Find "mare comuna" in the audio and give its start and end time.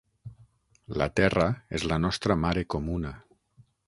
2.45-3.13